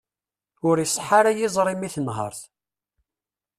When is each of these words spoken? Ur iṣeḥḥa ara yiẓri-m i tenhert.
Ur 0.67 0.75
iṣeḥḥa 0.79 1.15
ara 1.19 1.37
yiẓri-m 1.37 1.81
i 1.87 1.89
tenhert. 1.95 2.41